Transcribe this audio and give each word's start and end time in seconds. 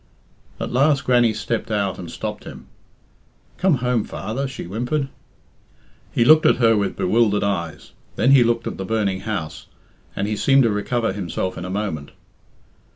At 0.59 0.71
last 0.71 1.05
Grannie 1.05 1.31
stepped 1.31 1.69
out 1.69 1.99
and 1.99 2.09
stopped 2.09 2.45
him. 2.45 2.65
"Come 3.57 3.75
home, 3.85 4.03
father," 4.03 4.47
she 4.47 4.63
whimpered. 4.63 5.09
He 6.11 6.25
looked 6.25 6.47
at 6.47 6.55
her 6.55 6.75
with 6.75 6.95
bewildered 6.95 7.43
eyes, 7.43 7.91
then 8.15 8.31
he 8.31 8.43
looked 8.43 8.65
at 8.65 8.77
the 8.79 8.83
burning 8.85 9.19
house, 9.19 9.67
and 10.15 10.27
he 10.27 10.35
seemed 10.35 10.63
to 10.63 10.71
recover 10.71 11.13
himself 11.13 11.55
in 11.55 11.65
a 11.65 11.69
moment. 11.69 12.09